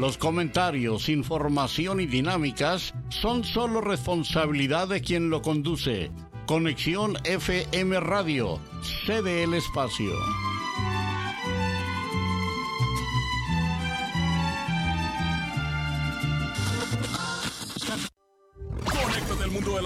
[0.00, 6.10] Los comentarios, información y dinámicas son solo responsabilidad de quien lo conduce.
[6.46, 8.58] Conexión FM Radio,
[9.04, 10.10] cede el espacio.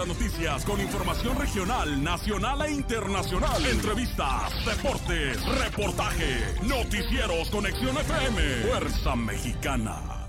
[0.07, 3.65] Noticias con información regional, nacional e internacional.
[3.67, 10.25] Entrevistas, deportes, reportaje, noticieros, conexión FM, Fuerza Mexicana.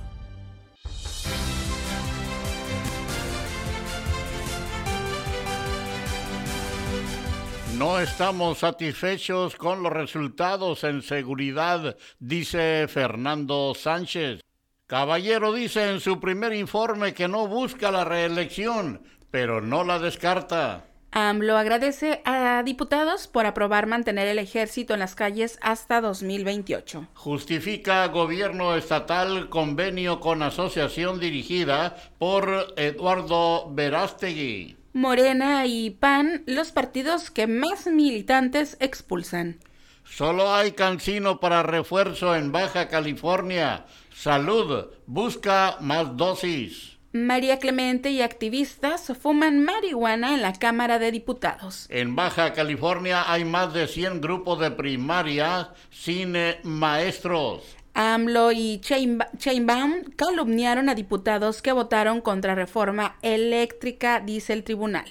[7.77, 14.39] No estamos satisfechos con los resultados en seguridad, dice Fernando Sánchez.
[14.87, 19.01] Caballero dice en su primer informe que no busca la reelección,
[19.35, 20.85] pero no la descarta.
[21.11, 27.05] AMLO agradece a diputados por aprobar mantener el ejército en las calles hasta 2028.
[27.13, 34.77] Justifica gobierno estatal convenio con asociación dirigida por Eduardo Verástegui.
[34.93, 39.59] Morena y PAN, los partidos que más militantes expulsan.
[40.05, 43.85] Solo hay cancino para refuerzo en Baja California.
[44.13, 46.94] Salud, busca más dosis.
[47.15, 51.87] María Clemente y activistas fuman marihuana en la Cámara de Diputados.
[51.89, 57.63] En Baja California hay más de 100 grupos de primaria sin eh, maestros.
[57.93, 65.05] AMLO y Chainbaum calumniaron a diputados que votaron contra reforma eléctrica, dice el tribunal.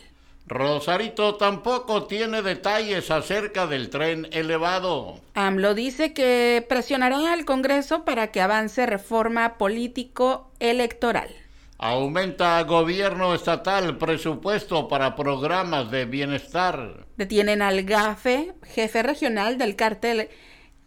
[0.46, 5.20] Rosarito tampoco tiene detalles acerca del tren elevado.
[5.32, 11.43] AMLO dice que presionará al Congreso para que avance reforma político-electoral.
[11.86, 17.04] Aumenta gobierno estatal presupuesto para programas de bienestar.
[17.18, 20.30] Detienen al GAFE, jefe regional del cártel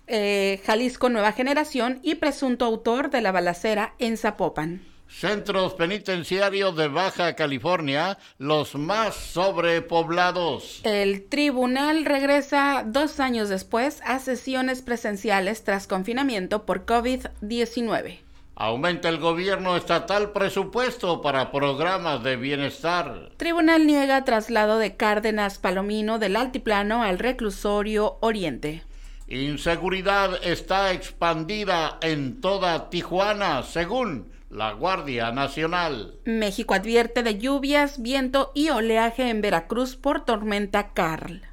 [0.08, 4.82] eh, Jalisco Nueva Generación y presunto autor de la balacera en Zapopan.
[5.08, 10.82] Centros penitenciarios de Baja California, los más sobrepoblados.
[10.84, 18.27] El tribunal regresa dos años después a sesiones presenciales tras confinamiento por COVID-19.
[18.60, 23.30] Aumenta el gobierno estatal presupuesto para programas de bienestar.
[23.38, 28.82] Tribunal niega traslado de Cárdenas Palomino del Altiplano al reclusorio Oriente.
[29.28, 36.16] Inseguridad está expandida en toda Tijuana, según la Guardia Nacional.
[36.26, 41.44] México advierte de lluvias, viento y oleaje en Veracruz por tormenta Carl.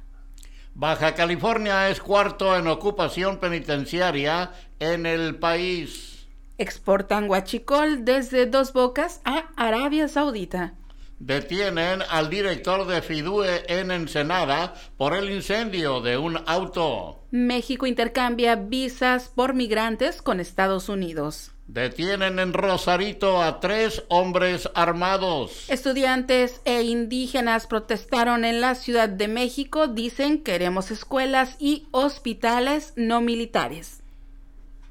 [0.73, 6.14] Baja California es cuarto en ocupación penitenciaria en el país.
[6.57, 10.73] Exportan guachicol desde Dos Bocas a Arabia Saudita.
[11.19, 17.23] Detienen al director de Fidue en Ensenada por el incendio de un auto.
[17.31, 21.51] México intercambia visas por migrantes con Estados Unidos.
[21.67, 25.69] Detienen en Rosarito a tres hombres armados.
[25.69, 29.87] Estudiantes e indígenas protestaron en la Ciudad de México.
[29.87, 34.04] Dicen queremos escuelas y hospitales no militares.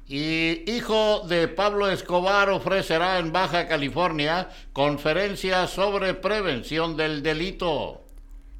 [0.07, 8.03] Y hijo de Pablo Escobar ofrecerá en Baja California conferencia sobre prevención del delito.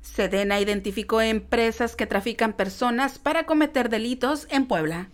[0.01, 5.09] Sedena identificó empresas que trafican personas para cometer delitos en Puebla.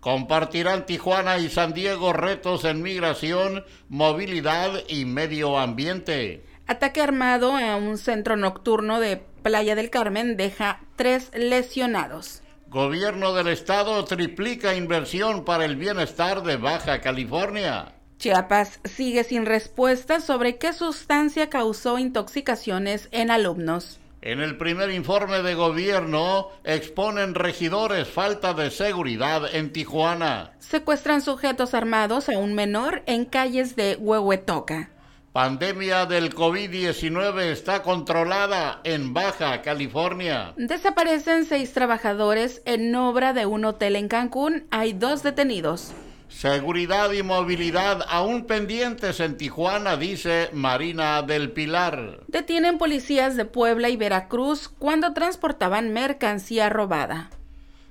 [0.00, 6.44] Compartirán Tijuana y San Diego retos en migración, movilidad y medio ambiente.
[6.66, 12.42] Ataque armado a un centro nocturno de Playa del Carmen deja tres lesionados.
[12.68, 17.92] Gobierno del Estado triplica inversión para el bienestar de Baja California.
[18.18, 24.00] Chiapas sigue sin respuesta sobre qué sustancia causó intoxicaciones en alumnos.
[24.20, 30.52] En el primer informe de gobierno exponen regidores falta de seguridad en Tijuana.
[30.58, 34.90] Secuestran sujetos armados a un menor en calles de Huehuetoca.
[35.36, 40.54] Pandemia del COVID-19 está controlada en Baja California.
[40.56, 44.64] Desaparecen seis trabajadores en obra de un hotel en Cancún.
[44.70, 45.92] Hay dos detenidos.
[46.30, 52.20] Seguridad y movilidad aún pendientes en Tijuana, dice Marina del Pilar.
[52.28, 57.28] Detienen policías de Puebla y Veracruz cuando transportaban mercancía robada.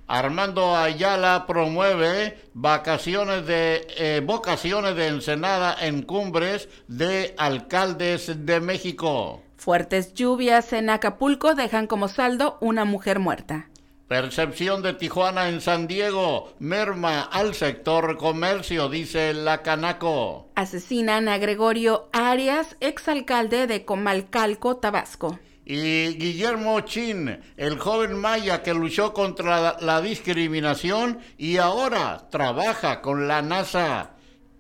[0.08, 9.42] Armando Ayala promueve vacaciones de eh, vocaciones de Ensenada en cumbres de alcaldes de México.
[9.58, 13.70] Fuertes lluvias en Acapulco dejan como saldo una mujer muerta.
[14.08, 16.54] Percepción de Tijuana en San Diego.
[16.60, 20.50] Merma al sector comercio, dice la Canaco.
[20.54, 25.40] Asesinan a Gregorio Arias, exalcalde de Comalcalco, Tabasco.
[25.68, 33.28] Y Guillermo Chin, el joven maya que luchó contra la discriminación y ahora trabaja con
[33.28, 34.12] la NASA.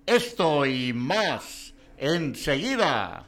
[0.07, 3.27] Esto y más enseguida.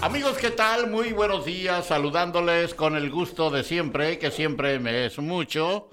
[0.00, 0.88] Amigos, ¿qué tal?
[0.88, 5.90] Muy buenos días, saludándoles con el gusto de siempre, que siempre me es mucho.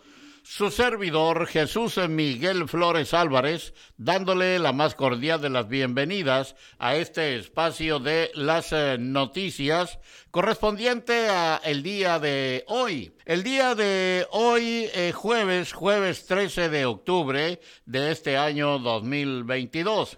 [0.51, 7.35] Su servidor Jesús Miguel Flores Álvarez, dándole la más cordial de las bienvenidas a este
[7.35, 9.99] espacio de las eh, noticias
[10.31, 13.13] correspondiente a el día de hoy.
[13.25, 20.17] El día de hoy, eh, jueves, jueves 13 de octubre de este año 2022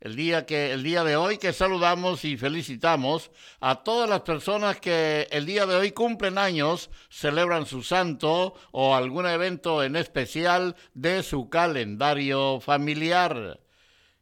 [0.00, 4.80] el día que el día de hoy que saludamos y felicitamos a todas las personas
[4.80, 10.76] que el día de hoy cumplen años, celebran su santo o algún evento en especial
[10.94, 13.60] de su calendario familiar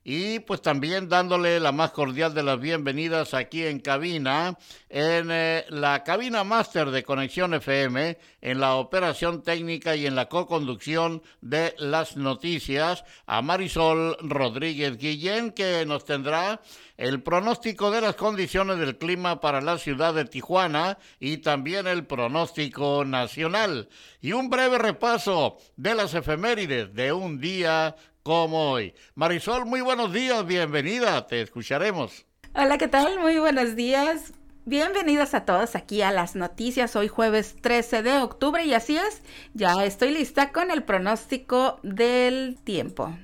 [0.05, 4.59] y pues también dándole la más cordial de las bienvenidas aquí en cabina,
[4.91, 10.29] en eh, la cabina máster de Conexión FM, en la operación técnica y en la
[10.29, 16.61] co-conducción de las noticias, a Marisol Rodríguez Guillén, que nos tendrá
[16.99, 22.07] el pronóstico de las condiciones del clima para la ciudad de Tijuana y también el
[22.07, 23.89] pronóstico nacional.
[24.21, 28.95] Y un breve repaso de las efemérides de un día como hoy.
[29.15, 32.25] Marisol, muy buenos días, bienvenida, te escucharemos.
[32.55, 33.21] Hola, ¿qué tal?
[33.21, 34.33] Muy buenos días.
[34.65, 39.23] Bienvenidos a todos aquí a las noticias hoy jueves 13 de octubre y así es,
[39.53, 43.15] ya estoy lista con el pronóstico del tiempo.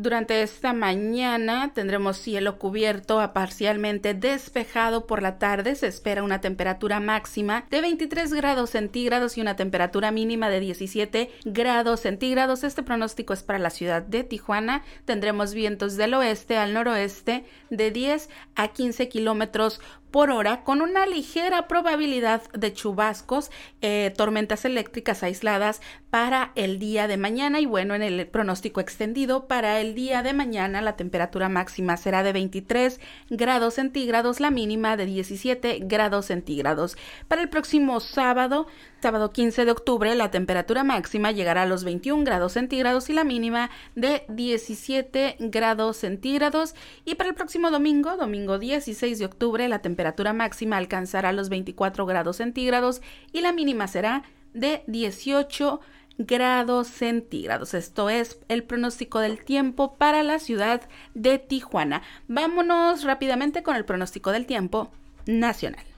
[0.00, 5.74] Durante esta mañana tendremos cielo cubierto a parcialmente despejado por la tarde.
[5.74, 11.30] Se espera una temperatura máxima de 23 grados centígrados y una temperatura mínima de 17
[11.44, 12.64] grados centígrados.
[12.64, 14.84] Este pronóstico es para la ciudad de Tijuana.
[15.04, 21.06] Tendremos vientos del oeste al noroeste de 10 a 15 kilómetros por hora con una
[21.06, 25.80] ligera probabilidad de chubascos, eh, tormentas eléctricas aisladas
[26.10, 30.32] para el día de mañana y bueno, en el pronóstico extendido para el día de
[30.32, 36.96] mañana la temperatura máxima será de 23 grados centígrados, la mínima de 17 grados centígrados.
[37.28, 38.66] Para el próximo sábado
[39.02, 43.24] Sábado 15 de octubre la temperatura máxima llegará a los 21 grados centígrados y la
[43.24, 46.74] mínima de 17 grados centígrados.
[47.06, 52.04] Y para el próximo domingo, domingo 16 de octubre, la temperatura máxima alcanzará los 24
[52.04, 53.00] grados centígrados
[53.32, 55.80] y la mínima será de 18
[56.18, 57.72] grados centígrados.
[57.72, 60.82] Esto es el pronóstico del tiempo para la ciudad
[61.14, 62.02] de Tijuana.
[62.28, 64.90] Vámonos rápidamente con el pronóstico del tiempo
[65.24, 65.89] nacional.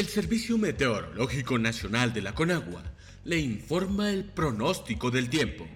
[0.00, 2.82] El Servicio Meteorológico Nacional de la Conagua
[3.24, 5.68] le informa el pronóstico del tiempo.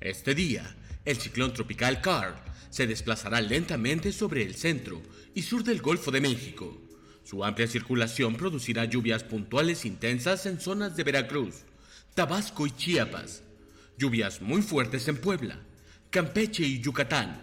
[0.00, 0.74] Este día,
[1.04, 2.34] el ciclón tropical Carl
[2.70, 5.02] se desplazará lentamente sobre el centro
[5.34, 6.80] y sur del Golfo de México.
[7.24, 11.56] Su amplia circulación producirá lluvias puntuales intensas en zonas de Veracruz,
[12.14, 13.42] Tabasco y Chiapas,
[13.98, 15.58] lluvias muy fuertes en Puebla,
[16.08, 17.38] Campeche y Yucatán,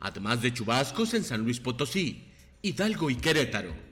[0.00, 2.32] además de chubascos en San Luis Potosí,
[2.62, 3.87] Hidalgo y Querétaro.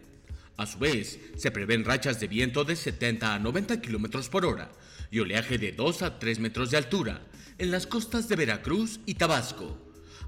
[0.56, 4.72] A su vez, se prevén rachas de viento de 70 a 90 kilómetros por hora
[5.10, 7.20] y oleaje de 2 a 3 metros de altura
[7.58, 9.76] en las costas de Veracruz y Tabasco,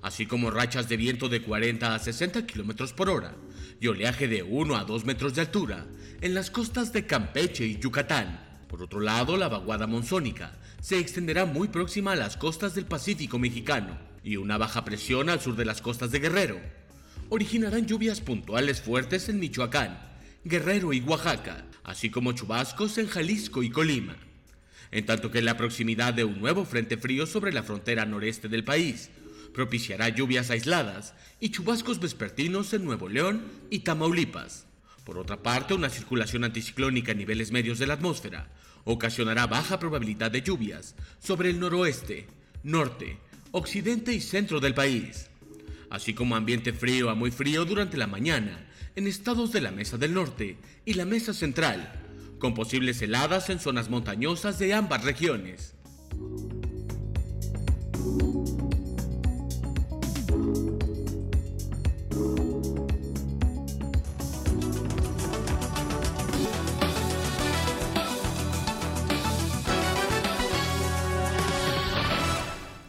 [0.03, 3.37] así como rachas de viento de 40 a 60 kilómetros por hora
[3.81, 5.87] y oleaje de 1 a 2 metros de altura
[6.21, 8.67] en las costas de Campeche y Yucatán.
[8.69, 13.39] Por otro lado, la vaguada monzónica se extenderá muy próxima a las costas del Pacífico
[13.39, 16.61] mexicano y una baja presión al sur de las costas de Guerrero
[17.31, 20.08] originarán lluvias puntuales fuertes en Michoacán
[20.45, 24.17] Guerrero y Oaxaca, así como chubascos en Jalisco y Colima.
[24.91, 28.65] En tanto que la proximidad de un nuevo frente frío sobre la frontera noreste del
[28.65, 29.11] país
[29.53, 34.67] propiciará lluvias aisladas y chubascos vespertinos en Nuevo León y Tamaulipas.
[35.05, 38.49] Por otra parte, una circulación anticiclónica a niveles medios de la atmósfera
[38.85, 42.27] ocasionará baja probabilidad de lluvias sobre el noroeste,
[42.63, 43.19] norte,
[43.51, 45.29] occidente y centro del país,
[45.91, 48.67] así como ambiente frío a muy frío durante la mañana
[48.97, 51.93] en estados de la Mesa del Norte y la Mesa Central,
[52.39, 55.75] con posibles heladas en zonas montañosas de ambas regiones.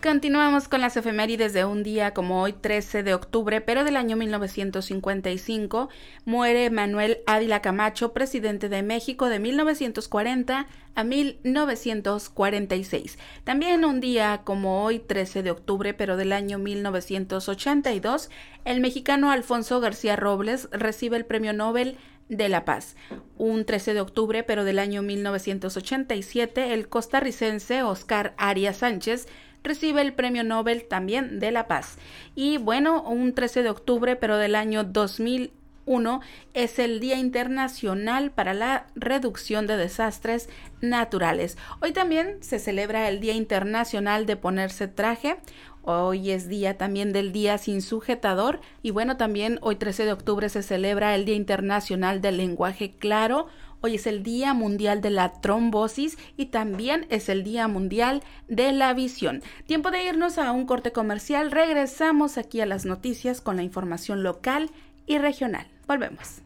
[0.09, 4.17] Continuamos con las efemérides de un día como hoy, 13 de octubre, pero del año
[4.17, 5.89] 1955,
[6.25, 13.19] muere Manuel Ávila Camacho, presidente de México de 1940 a 1946.
[13.43, 18.31] También un día como hoy, 13 de octubre, pero del año 1982,
[18.65, 21.99] el mexicano Alfonso García Robles recibe el Premio Nobel
[22.29, 22.95] de la Paz.
[23.37, 29.27] Un 13 de octubre, pero del año 1987, el costarricense Oscar Arias Sánchez
[29.63, 31.97] recibe el Premio Nobel también de la Paz.
[32.35, 36.21] Y bueno, un 13 de octubre, pero del año 2001,
[36.53, 40.47] es el Día Internacional para la Reducción de Desastres
[40.81, 41.57] Naturales.
[41.81, 45.37] Hoy también se celebra el Día Internacional de ponerse traje.
[45.81, 50.49] Hoy es día también del Día sin sujetador y bueno, también hoy 13 de octubre
[50.49, 53.47] se celebra el Día Internacional del Lenguaje Claro
[53.81, 58.73] Hoy es el Día Mundial de la Trombosis y también es el Día Mundial de
[58.73, 59.41] la Visión.
[59.67, 61.49] Tiempo de irnos a un corte comercial.
[61.49, 64.69] Regresamos aquí a las noticias con la información local
[65.07, 65.67] y regional.
[65.87, 66.41] Volvemos.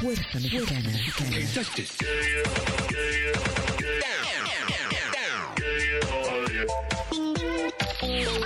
[0.00, 0.90] Fuerza Mexicana.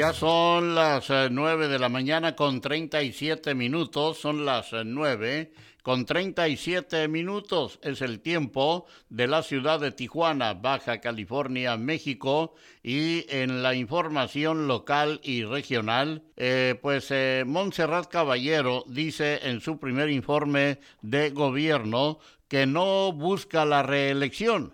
[0.00, 4.72] Ya son las eh, nueve de la mañana con treinta y siete minutos, son las
[4.72, 5.52] eh, nueve
[5.82, 11.76] con treinta y siete minutos es el tiempo de la ciudad de Tijuana, Baja California,
[11.76, 12.54] México.
[12.82, 17.12] Y en la información local y regional, eh, pues
[17.44, 24.72] Montserrat Caballero dice en su primer informe de gobierno que no busca la reelección,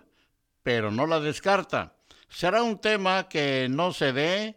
[0.63, 1.97] pero no la descarta.
[2.29, 4.56] Será un tema que no se dé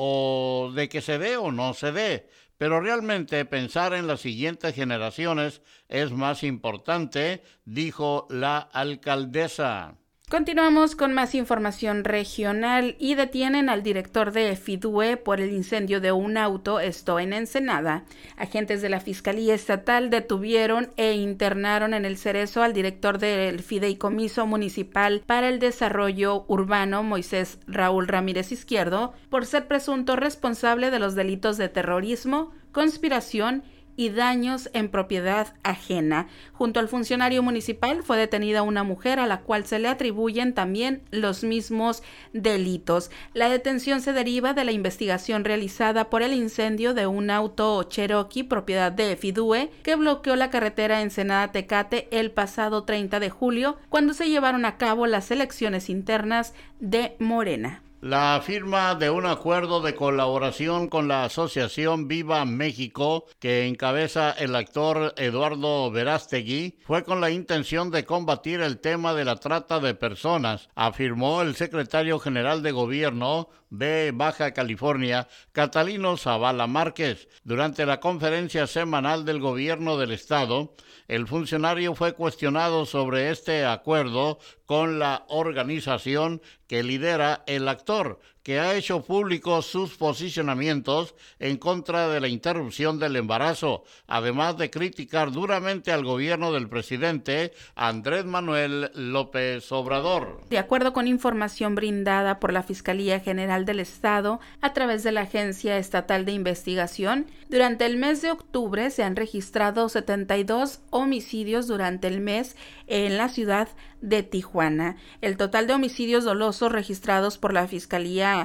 [0.00, 4.72] o de que se dé o no se dé, pero realmente pensar en las siguientes
[4.76, 9.98] generaciones es más importante, dijo la alcaldesa.
[10.28, 16.12] Continuamos con más información regional y detienen al director de FIDUE por el incendio de
[16.12, 18.04] un auto, esto en Ensenada.
[18.36, 24.46] Agentes de la Fiscalía Estatal detuvieron e internaron en el cerezo al director del Fideicomiso
[24.46, 31.14] Municipal para el Desarrollo Urbano, Moisés Raúl Ramírez Izquierdo, por ser presunto responsable de los
[31.14, 33.77] delitos de terrorismo, conspiración y
[34.08, 36.28] daños en propiedad ajena.
[36.52, 41.02] Junto al funcionario municipal fue detenida una mujer a la cual se le atribuyen también
[41.10, 43.10] los mismos delitos.
[43.34, 48.44] La detención se deriva de la investigación realizada por el incendio de un auto Cherokee
[48.44, 54.14] propiedad de Fidue que bloqueó la carretera Ensenada Tecate el pasado 30 de julio cuando
[54.14, 57.82] se llevaron a cabo las elecciones internas de Morena.
[58.00, 64.54] La firma de un acuerdo de colaboración con la Asociación Viva México, que encabeza el
[64.54, 69.94] actor Eduardo Verástegui, fue con la intención de combatir el tema de la trata de
[69.94, 77.28] personas, afirmó el secretario general de gobierno de Baja California, Catalino Zavala Márquez.
[77.44, 80.74] Durante la conferencia semanal del gobierno del estado,
[81.06, 88.60] el funcionario fue cuestionado sobre este acuerdo con la organización que lidera el actor, que
[88.60, 95.32] ha hecho públicos sus posicionamientos en contra de la interrupción del embarazo, además de criticar
[95.32, 100.40] duramente al gobierno del presidente Andrés Manuel López Obrador.
[100.48, 105.22] De acuerdo con información brindada por la Fiscalía General del Estado a través de la
[105.22, 112.06] Agencia Estatal de Investigación, durante el mes de octubre se han registrado 72 homicidios durante
[112.08, 113.68] el mes en la ciudad
[114.00, 114.96] de Tijuana.
[115.20, 118.37] El total de homicidios dolosos registrados por la Fiscalía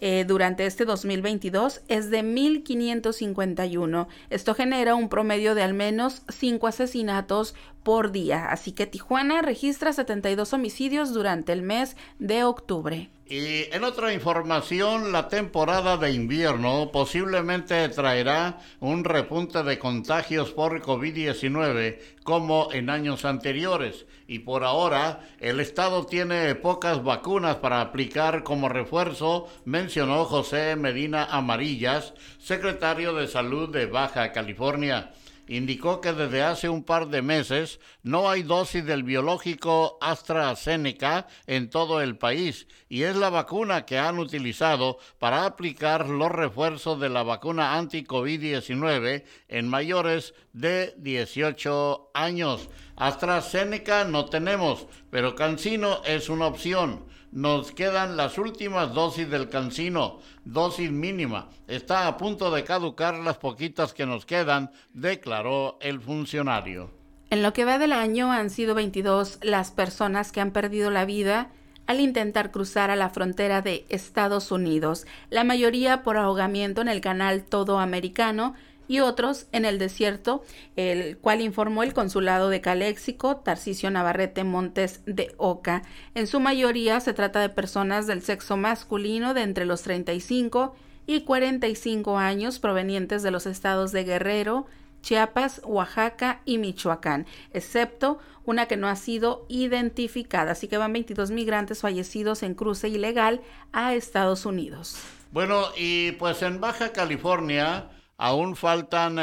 [0.00, 4.06] eh, durante este 2022 es de 1.551.
[4.30, 7.54] Esto genera un promedio de al menos 5 asesinatos
[7.88, 8.50] por día.
[8.50, 13.08] Así que Tijuana registra 72 homicidios durante el mes de octubre.
[13.24, 20.82] Y en otra información, la temporada de invierno posiblemente traerá un repunte de contagios por
[20.82, 24.04] COVID-19 como en años anteriores.
[24.26, 31.24] Y por ahora, el Estado tiene pocas vacunas para aplicar como refuerzo, mencionó José Medina
[31.24, 35.10] Amarillas, secretario de Salud de Baja California
[35.48, 41.70] indicó que desde hace un par de meses no hay dosis del biológico AstraZeneca en
[41.70, 47.08] todo el país y es la vacuna que han utilizado para aplicar los refuerzos de
[47.08, 52.68] la vacuna anti-COVID-19 en mayores de 18 años.
[52.96, 57.07] AstraZeneca no tenemos, pero Cancino es una opción.
[57.30, 61.48] Nos quedan las últimas dosis del cancino, dosis mínima.
[61.66, 66.90] Está a punto de caducar las poquitas que nos quedan, declaró el funcionario.
[67.30, 71.04] En lo que va del año han sido 22 las personas que han perdido la
[71.04, 71.50] vida
[71.86, 77.02] al intentar cruzar a la frontera de Estados Unidos, la mayoría por ahogamiento en el
[77.02, 78.54] canal Todo Americano,
[78.88, 80.42] y otros en el desierto,
[80.74, 85.82] el cual informó el consulado de Caléxico, Tarcisio Navarrete Montes de Oca.
[86.14, 90.74] En su mayoría se trata de personas del sexo masculino de entre los 35
[91.06, 94.66] y 45 años provenientes de los estados de Guerrero,
[95.02, 100.52] Chiapas, Oaxaca y Michoacán, excepto una que no ha sido identificada.
[100.52, 103.42] Así que van 22 migrantes fallecidos en cruce ilegal
[103.72, 104.98] a Estados Unidos.
[105.30, 107.90] Bueno, y pues en Baja California
[108.20, 109.16] Aún faltan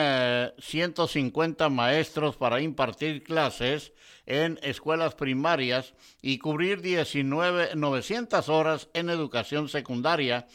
[0.58, 3.92] 150 eh, maestros para impartir clases
[4.26, 10.48] en escuelas primarias y cubrir 19, 900 horas en educación secundaria,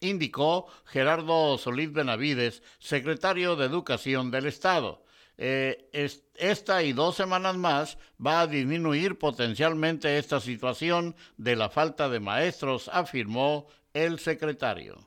[0.00, 5.04] indicó Gerardo Solís Benavides, secretario de Educación del Estado.
[5.38, 5.88] Eh,
[6.34, 12.18] esta y dos semanas más va a disminuir potencialmente esta situación de la falta de
[12.18, 14.98] maestros, afirmó el secretario.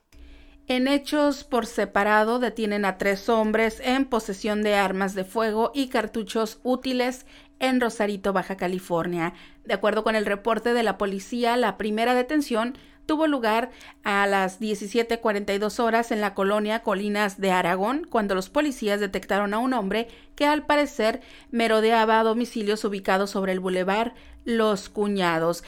[0.70, 5.88] En hechos por separado detienen a tres hombres en posesión de armas de fuego y
[5.88, 7.26] cartuchos útiles
[7.60, 9.34] en Rosarito, Baja California.
[9.64, 13.72] De acuerdo con el reporte de la policía, la primera detención tuvo lugar
[14.04, 19.60] a las 17:42 horas en la colonia Colinas de Aragón, cuando los policías detectaron a
[19.60, 25.64] un hombre que al parecer merodeaba domicilios ubicados sobre el bulevar Los Cuñados.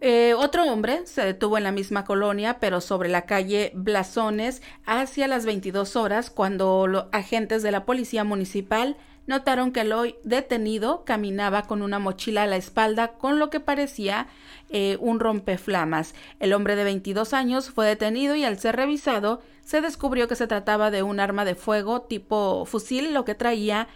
[0.00, 5.28] Eh, otro hombre se detuvo en la misma colonia, pero sobre la calle Blasones, hacia
[5.28, 11.04] las 22 horas, cuando los agentes de la policía municipal notaron que el hoy detenido
[11.04, 14.26] caminaba con una mochila a la espalda con lo que parecía
[14.70, 16.14] eh, un rompeflamas.
[16.40, 20.46] El hombre de 22 años fue detenido y al ser revisado se descubrió que se
[20.46, 23.86] trataba de un arma de fuego tipo fusil, lo que traía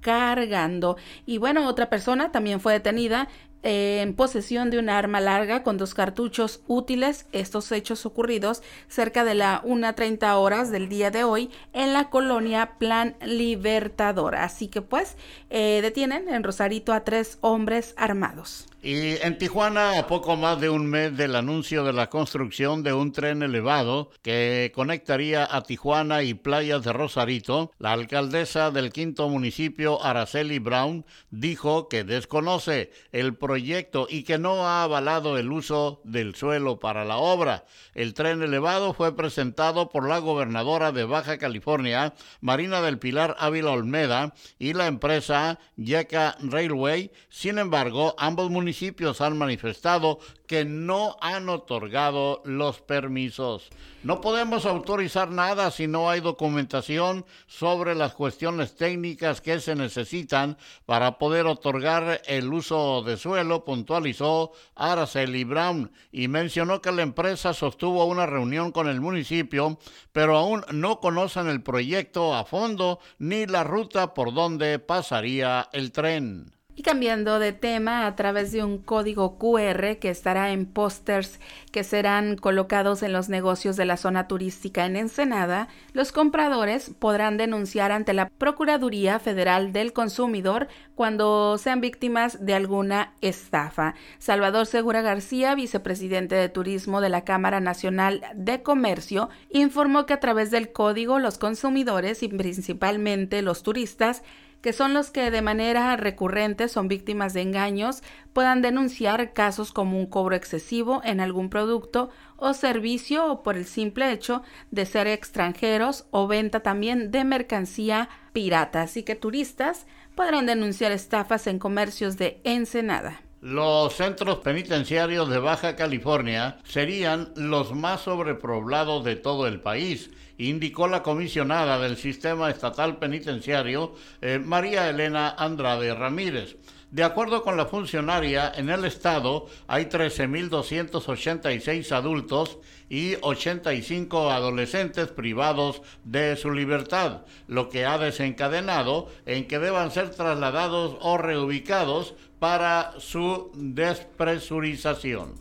[0.00, 0.96] cargando.
[1.24, 3.28] Y bueno, otra persona también fue detenida
[3.64, 7.26] en posesión de un arma larga con dos cartuchos útiles.
[7.32, 12.74] Estos hechos ocurridos cerca de la 1.30 horas del día de hoy en la colonia
[12.78, 14.36] Plan Libertador.
[14.36, 15.16] Así que pues
[15.50, 18.66] eh, detienen en Rosarito a tres hombres armados.
[18.86, 22.92] Y en Tijuana, a poco más de un mes del anuncio de la construcción de
[22.92, 29.26] un tren elevado que conectaría a Tijuana y playas de Rosarito, la alcaldesa del quinto
[29.30, 36.02] municipio, Araceli Brown, dijo que desconoce el proyecto y que no ha avalado el uso
[36.04, 37.64] del suelo para la obra.
[37.94, 43.70] El tren elevado fue presentado por la gobernadora de Baja California, Marina del Pilar Ávila
[43.70, 47.10] Olmeda, y la empresa Yeca Railway.
[47.30, 53.70] Sin embargo, ambos municipios municipios han manifestado que no han otorgado los permisos.
[54.02, 60.58] No podemos autorizar nada si no hay documentación sobre las cuestiones técnicas que se necesitan
[60.86, 67.54] para poder otorgar el uso de suelo, puntualizó Araceli Brown y mencionó que la empresa
[67.54, 69.78] sostuvo una reunión con el municipio,
[70.10, 75.92] pero aún no conocen el proyecto a fondo ni la ruta por donde pasaría el
[75.92, 76.53] tren.
[76.76, 81.38] Y cambiando de tema, a través de un código QR que estará en pósters
[81.70, 87.36] que serán colocados en los negocios de la zona turística en Ensenada, los compradores podrán
[87.36, 93.94] denunciar ante la Procuraduría Federal del Consumidor cuando sean víctimas de alguna estafa.
[94.18, 100.20] Salvador Segura García, vicepresidente de Turismo de la Cámara Nacional de Comercio, informó que a
[100.20, 104.24] través del código los consumidores y principalmente los turistas
[104.64, 109.98] que son los que de manera recurrente son víctimas de engaños, puedan denunciar casos como
[109.98, 115.06] un cobro excesivo en algún producto o servicio o por el simple hecho de ser
[115.06, 118.80] extranjeros o venta también de mercancía pirata.
[118.80, 123.20] Así que turistas podrán denunciar estafas en comercios de Ensenada.
[123.42, 130.88] Los centros penitenciarios de Baja California serían los más sobrepoblados de todo el país, indicó
[130.88, 136.56] la comisionada del Sistema Estatal Penitenciario, eh, María Elena Andrade Ramírez.
[136.94, 145.82] De acuerdo con la funcionaria, en el estado hay 13.286 adultos y 85 adolescentes privados
[146.04, 152.94] de su libertad, lo que ha desencadenado en que deban ser trasladados o reubicados para
[153.00, 155.34] su despresurización.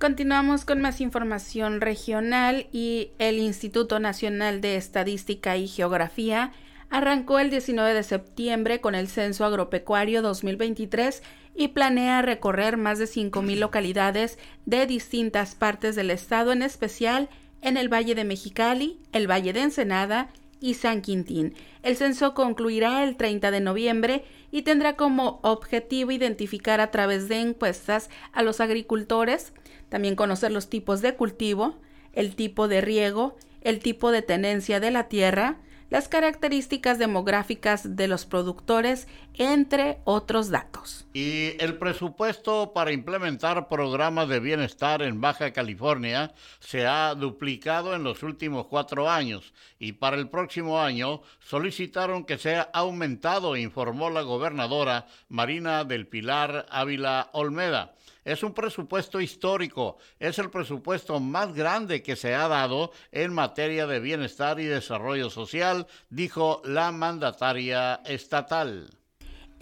[0.00, 6.52] Continuamos con más información regional y el Instituto Nacional de Estadística y Geografía
[6.88, 11.22] arrancó el 19 de septiembre con el Censo Agropecuario 2023
[11.54, 17.28] y planea recorrer más de 5.000 localidades de distintas partes del estado, en especial
[17.60, 21.54] en el Valle de Mexicali, el Valle de Ensenada y San Quintín.
[21.82, 27.40] El censo concluirá el 30 de noviembre y tendrá como objetivo identificar a través de
[27.40, 29.52] encuestas a los agricultores,
[29.90, 31.76] también conocer los tipos de cultivo,
[32.14, 35.58] el tipo de riego, el tipo de tenencia de la tierra,
[35.90, 41.06] las características demográficas de los productores, entre otros datos.
[41.12, 48.04] Y el presupuesto para implementar programas de bienestar en Baja California se ha duplicado en
[48.04, 54.22] los últimos cuatro años y para el próximo año solicitaron que sea aumentado, informó la
[54.22, 57.96] gobernadora Marina del Pilar Ávila Olmeda.
[58.24, 63.86] Es un presupuesto histórico, es el presupuesto más grande que se ha dado en materia
[63.86, 68.99] de bienestar y desarrollo social, dijo la mandataria estatal.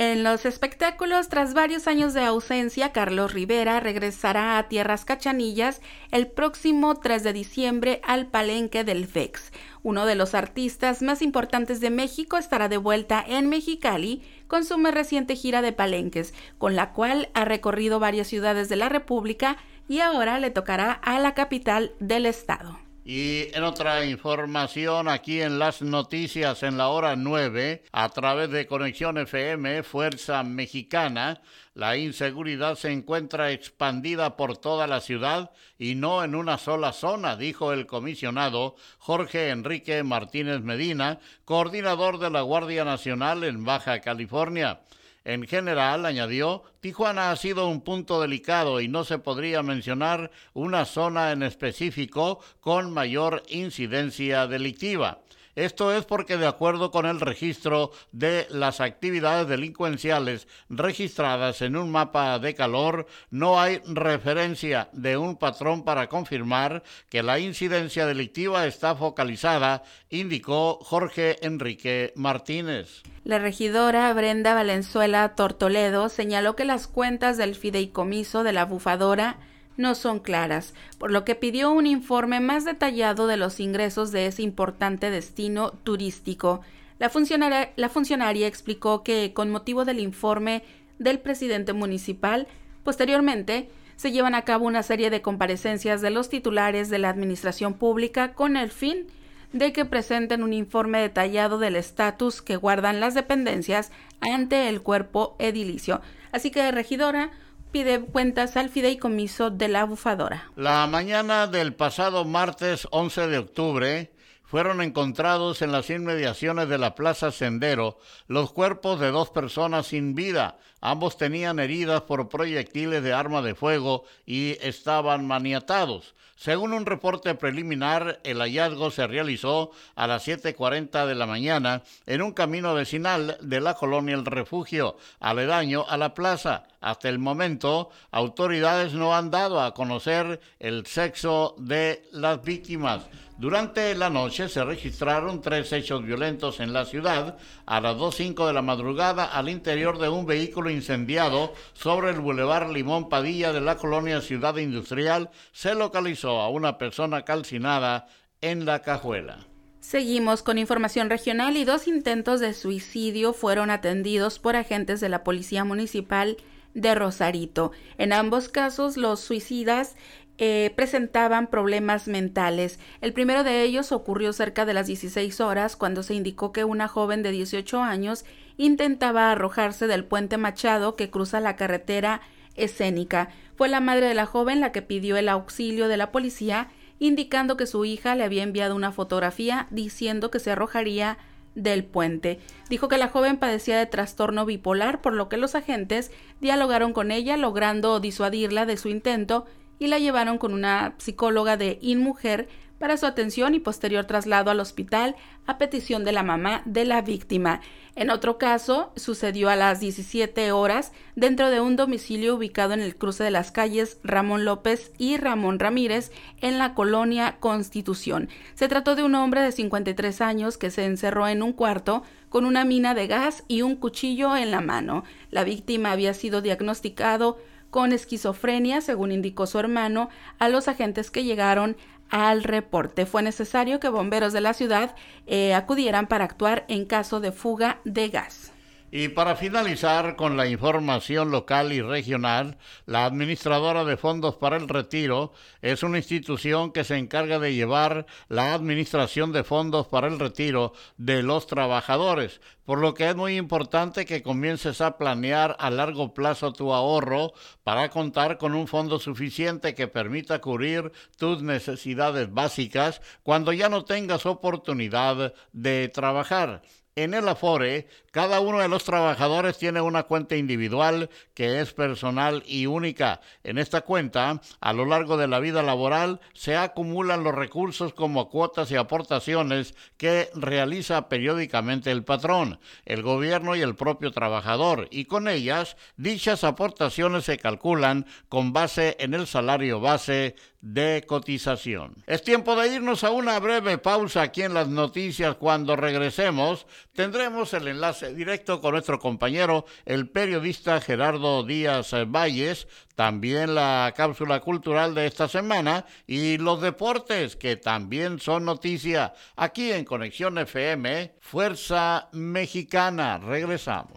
[0.01, 5.81] En los espectáculos, tras varios años de ausencia, Carlos Rivera regresará a Tierras Cachanillas
[6.13, 9.51] el próximo 3 de diciembre al Palenque del FEX.
[9.83, 14.79] Uno de los artistas más importantes de México estará de vuelta en Mexicali con su
[14.79, 19.57] más reciente gira de palenques, con la cual ha recorrido varias ciudades de la República
[19.89, 22.88] y ahora le tocará a la capital del estado.
[23.11, 28.67] Y en otra información, aquí en las noticias en la hora 9, a través de
[28.67, 31.41] Conexión FM, Fuerza Mexicana,
[31.73, 37.37] la inseguridad se encuentra expandida por toda la ciudad y no en una sola zona,
[37.37, 44.81] dijo el comisionado Jorge Enrique Martínez Medina, coordinador de la Guardia Nacional en Baja California.
[45.29, 50.87] En general, añadió, Tijuana ha sido un punto delicado y no se podría mencionar una
[50.87, 55.19] zona en específico con mayor incidencia delictiva.
[55.59, 61.91] Esto es porque de acuerdo con el registro de las actividades delincuenciales registradas en un
[61.91, 68.69] mapa de calor, no hay referencia de un patrón para confirmar que la incidencia delictiva
[68.69, 73.03] está focalizada, indicó Jorge Enrique Martínez.
[73.25, 79.41] La regidora Brenda Valenzuela Tortoledo señaló que las cuentas del fideicomiso de la bufadora
[79.79, 84.27] no son claras, por lo que pidió un informe más detallado de los ingresos de
[84.27, 86.61] ese importante destino turístico.
[86.99, 90.65] La funcionaria, explicó que, con motivo del informe
[90.99, 92.49] del presidente municipal,
[92.83, 97.75] posteriormente se llevan a cabo una serie de comparecencias de los titulares de la administración
[97.75, 99.07] pública con el fin
[99.53, 105.37] de que presenten un informe detallado del estatus que guardan las dependencias ante el cuerpo
[105.39, 106.01] edilicio.
[106.33, 107.31] Así que, regidora,
[107.71, 110.51] pide cuentas al fideicomiso de la bufadora.
[110.57, 114.11] La mañana del pasado martes 11 de octubre
[114.49, 120.15] fueron encontrados en las inmediaciones de la Plaza Sendero los cuerpos de dos personas sin
[120.15, 120.57] vida.
[120.81, 126.15] Ambos tenían heridas por proyectiles de arma de fuego y estaban maniatados.
[126.35, 132.23] Según un reporte preliminar, el hallazgo se realizó a las 7.40 de la mañana en
[132.23, 136.69] un camino vecinal de la colonia El Refugio, aledaño a la plaza.
[136.81, 143.03] Hasta el momento, autoridades no han dado a conocer el sexo de las víctimas.
[143.39, 147.39] Durante la noche se registraron tres hechos violentos en la ciudad.
[147.67, 152.73] A las 2.05 de la madrugada, al interior de un vehículo incendiado sobre el Boulevard
[152.73, 158.09] Limón Padilla de la colonia Ciudad Industrial, se localizó a una persona calcinada
[158.41, 159.47] en la cajuela.
[159.79, 165.23] Seguimos con información regional y dos intentos de suicidio fueron atendidos por agentes de la
[165.23, 166.39] Policía Municipal
[166.75, 167.73] de Rosarito.
[167.99, 169.97] En ambos casos, los suicidas
[170.41, 172.79] eh, presentaban problemas mentales.
[173.01, 176.87] El primero de ellos ocurrió cerca de las 16 horas cuando se indicó que una
[176.87, 178.25] joven de 18 años
[178.57, 182.21] intentaba arrojarse del puente Machado que cruza la carretera
[182.55, 183.31] escénica.
[183.57, 186.69] Fue la madre de la joven la que pidió el auxilio de la policía,
[187.01, 191.19] indicando que su hija le había enviado una fotografía diciendo que se arrojaría
[191.57, 192.39] del puente.
[192.71, 197.11] Dijo que la joven padecía de trastorno bipolar, por lo que los agentes dialogaron con
[197.11, 199.47] ella, logrando disuadirla de su intento
[199.79, 204.61] y la llevaron con una psicóloga de InMujer para su atención y posterior traslado al
[204.61, 207.61] hospital a petición de la mamá de la víctima.
[207.97, 212.95] En otro caso, sucedió a las 17 horas dentro de un domicilio ubicado en el
[212.95, 218.29] cruce de las calles Ramón López y Ramón Ramírez en la colonia Constitución.
[218.55, 222.45] Se trató de un hombre de 53 años que se encerró en un cuarto con
[222.45, 225.03] una mina de gas y un cuchillo en la mano.
[225.31, 227.39] La víctima había sido diagnosticado
[227.71, 231.77] con esquizofrenia, según indicó su hermano, a los agentes que llegaron
[232.11, 233.07] al reporte.
[233.07, 234.95] Fue necesario que bomberos de la ciudad
[235.27, 238.53] eh, acudieran para actuar en caso de fuga de gas.
[238.91, 244.67] Y para finalizar con la información local y regional, la Administradora de Fondos para el
[244.67, 250.19] Retiro es una institución que se encarga de llevar la administración de fondos para el
[250.19, 255.69] retiro de los trabajadores, por lo que es muy importante que comiences a planear a
[255.69, 262.33] largo plazo tu ahorro para contar con un fondo suficiente que permita cubrir tus necesidades
[262.33, 266.63] básicas cuando ya no tengas oportunidad de trabajar.
[266.99, 272.43] En el Afore, cada uno de los trabajadores tiene una cuenta individual que es personal
[272.45, 273.21] y única.
[273.45, 278.29] En esta cuenta, a lo largo de la vida laboral, se acumulan los recursos como
[278.29, 285.05] cuotas y aportaciones que realiza periódicamente el patrón, el gobierno y el propio trabajador, y
[285.05, 291.95] con ellas, dichas aportaciones se calculan con base en el salario base de cotización.
[292.07, 295.37] Es tiempo de irnos a una breve pausa aquí en las noticias.
[295.37, 302.67] Cuando regresemos, tendremos el enlace directo con nuestro compañero, el periodista Gerardo Díaz Valles,
[302.97, 309.71] también la cápsula cultural de esta semana y los deportes, que también son noticia, aquí
[309.71, 313.19] en Conexión FM, Fuerza Mexicana.
[313.19, 313.93] Regresamos.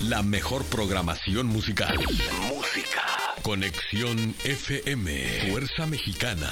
[0.00, 1.98] La mejor programación musical.
[2.74, 3.02] Música.
[3.42, 5.50] Conexión FM.
[5.50, 6.50] Fuerza Mexicana.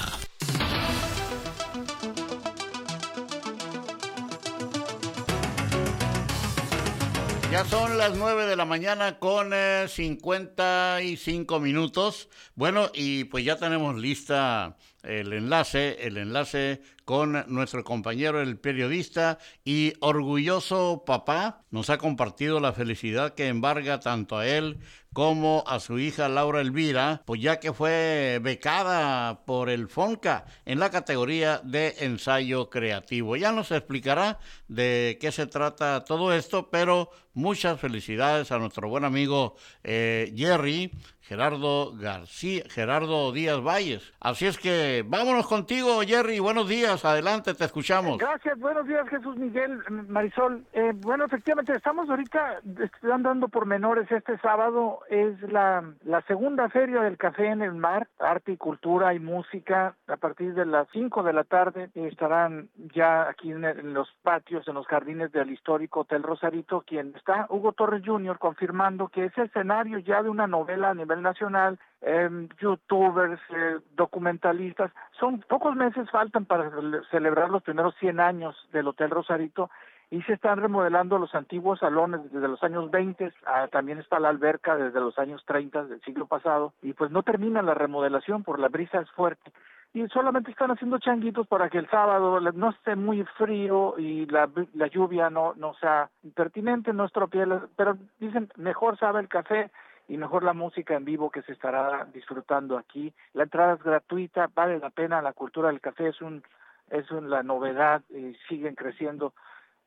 [7.51, 12.29] Ya son las 9 de la mañana con 55 eh, minutos.
[12.55, 19.37] Bueno, y pues ya tenemos lista el enlace, el enlace con nuestro compañero, el periodista
[19.63, 21.61] y orgulloso papá.
[21.71, 24.79] Nos ha compartido la felicidad que embarga tanto a él
[25.13, 30.79] como a su hija Laura Elvira, pues ya que fue becada por el FONCA en
[30.79, 33.35] la categoría de ensayo creativo.
[33.35, 39.05] Ya nos explicará de qué se trata todo esto, pero muchas felicidades a nuestro buen
[39.05, 40.91] amigo eh, Jerry,
[41.23, 44.13] Gerardo García, Gerardo Díaz Valles.
[44.19, 46.39] Así es que vámonos contigo, Jerry.
[46.39, 48.17] Buenos días, adelante, te escuchamos.
[48.17, 50.65] Gracias, buenos días, Jesús Miguel, Marisol.
[50.73, 52.61] Eh, bueno, efectivamente, estamos ahorita
[53.01, 54.11] dando pormenores.
[54.11, 59.13] Este sábado es la, la segunda feria del café en el mar, arte y cultura
[59.13, 59.95] y música.
[60.07, 64.75] A partir de las 5 de la tarde estarán ya aquí en, los patios, en
[64.75, 69.99] los jardines del histórico Hotel Rosarito, quien está, Hugo Torres Jr., confirmando que es escenario
[69.99, 74.91] ya de una novela a nivel nacional, em, youtubers, eh, documentalistas.
[75.19, 76.69] Son pocos meses faltan para
[77.09, 79.69] celebrar los primeros 100 años del Hotel Rosarito
[80.13, 84.29] y se están remodelando los antiguos salones desde los años 20, ah, también está la
[84.29, 88.59] alberca desde los años 30 del siglo pasado y pues no termina la remodelación por
[88.59, 89.51] la brisa es fuerte
[89.91, 94.49] y solamente están haciendo changuitos para que el sábado no esté muy frío y la,
[94.75, 99.71] la lluvia no no sea impertinente, no estropee, pero dicen mejor sabe el café
[100.07, 103.13] y mejor la música en vivo que se estará disfrutando aquí.
[103.33, 106.43] La entrada es gratuita, vale la pena, la cultura del café es un
[106.89, 108.01] es la novedad
[108.47, 109.33] siguen creciendo.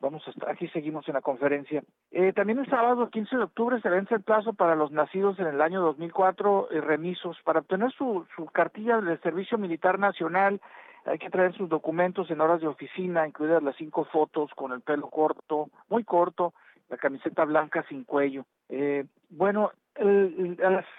[0.01, 1.83] Vamos a estar, aquí seguimos en la conferencia.
[2.11, 5.47] Eh, también el sábado 15 de octubre se vence el plazo para los nacidos en
[5.47, 10.61] el año 2004 eh, remisos para obtener su, su cartilla del Servicio Militar Nacional.
[11.07, 14.83] Hay que traer sus documentos en horas de oficina, incluidas las cinco fotos con el
[14.83, 16.53] pelo corto, muy corto,
[16.89, 18.45] la camiseta blanca sin cuello.
[18.69, 19.71] Eh, bueno,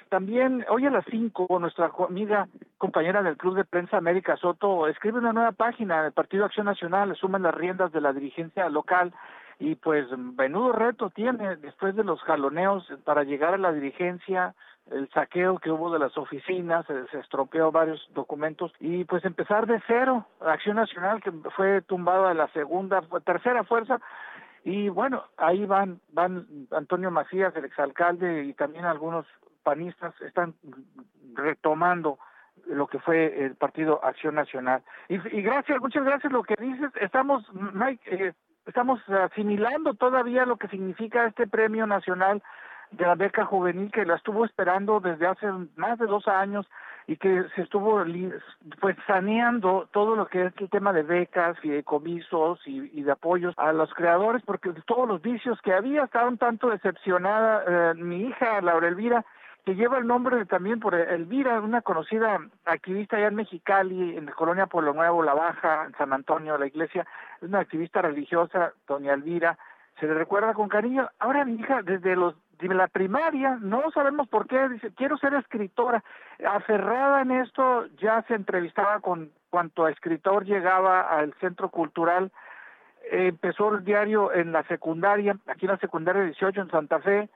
[0.09, 5.19] también hoy a las 5 nuestra amiga compañera del Club de Prensa América Soto escribe
[5.19, 9.13] una nueva página del Partido Acción Nacional, asumen las riendas de la dirigencia local
[9.59, 14.55] y pues menudo reto tiene después de los jaloneos para llegar a la dirigencia,
[14.91, 19.67] el saqueo que hubo de las oficinas, se, se estropeó varios documentos y pues empezar
[19.67, 23.99] de cero, Acción Nacional que fue tumbada a la segunda, tercera fuerza
[24.67, 29.25] y bueno, ahí van, van Antonio Macías, el exalcalde, y también algunos
[29.63, 30.55] panistas están
[31.35, 32.19] retomando
[32.65, 34.83] lo que fue el Partido Acción Nacional.
[35.07, 36.91] Y, y gracias, muchas gracias lo que dices.
[36.99, 38.33] Estamos, Mike, eh,
[38.65, 42.43] estamos asimilando todavía lo que significa este premio nacional
[42.91, 46.67] de la beca juvenil que la estuvo esperando desde hace más de dos años
[47.07, 48.03] y que se estuvo
[48.81, 53.55] pues saneando todo lo que es el tema de becas, fideicomisos y, y de apoyos
[53.57, 58.61] a los creadores porque todos los vicios que había estaban tanto decepcionada eh, mi hija
[58.61, 59.25] Laura Elvira
[59.67, 64.31] que lleva el nombre también por Elvira, una conocida activista allá en Mexicali, en la
[64.31, 67.05] colonia Pueblo Nuevo, La Baja, en San Antonio, la iglesia,
[67.41, 69.57] es una activista religiosa, doña Elvira,
[69.99, 71.09] se le recuerda con cariño.
[71.19, 76.03] Ahora mi hija, desde los la primaria, no sabemos por qué, dice, quiero ser escritora.
[76.45, 82.31] Aferrada en esto, ya se entrevistaba con cuanto escritor llegaba al centro cultural.
[83.09, 87.29] empezó el diario en la secundaria, aquí en la secundaria 18 en Santa Fe,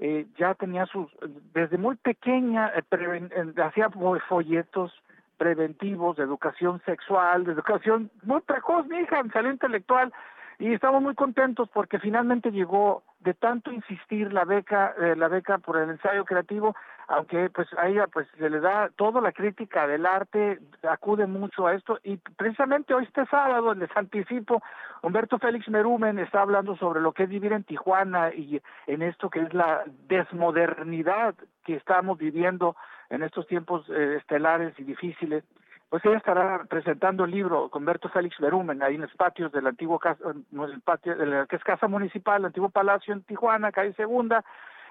[0.00, 1.10] eh, ya tenía sus,
[1.52, 3.88] desde muy pequeña, eh, hacía
[4.28, 4.92] folletos
[5.38, 10.12] preventivos de educación sexual, de educación muy precoz, mi hija, salió intelectual,
[10.58, 15.58] y estamos muy contentos porque finalmente llegó de tanto insistir la beca eh, la beca
[15.58, 16.74] por el ensayo creativo
[17.08, 21.66] aunque pues a ella pues se le da toda la crítica del arte acude mucho
[21.66, 21.98] a esto.
[22.02, 24.62] Y precisamente hoy este sábado les anticipo
[25.02, 29.28] Humberto Félix Merumen está hablando sobre lo que es vivir en Tijuana y en esto
[29.28, 32.76] que es la desmodernidad que estamos viviendo
[33.10, 35.44] en estos tiempos eh, estelares y difíciles
[35.94, 39.64] pues ella estará presentando el libro con Berto Félix Verumen ahí en los patios del
[39.68, 41.14] antiguo casa, el patio
[41.48, 44.44] que es casa municipal, el antiguo palacio en Tijuana, calle Segunda.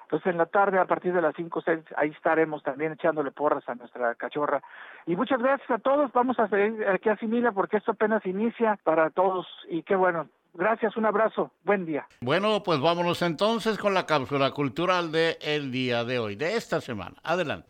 [0.03, 3.31] Entonces en la tarde a partir de las cinco o seis ahí estaremos también echándole
[3.31, 4.63] porras a nuestra cachorra.
[5.05, 8.79] Y muchas gracias a todos, vamos a seguir aquí a Simila porque esto apenas inicia
[8.85, 12.07] para todos y qué bueno, Gracias, un abrazo, buen día.
[12.21, 15.35] Bueno, pues vámonos entonces con la cápsula cultural de
[15.69, 17.15] día de hoy, de esta semana.
[17.23, 17.69] Adelante.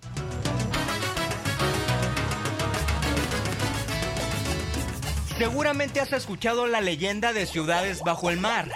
[5.43, 8.71] Seguramente has escuchado la leyenda de ciudades bajo el mar.